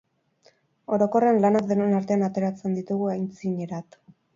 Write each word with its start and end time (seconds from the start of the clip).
Orokorrean 0.97 1.39
lanak 1.45 1.69
denon 1.75 1.95
artean 2.01 2.27
ateratzen 2.31 2.77
ditugu 2.83 3.15
aitzinerat 3.17 4.05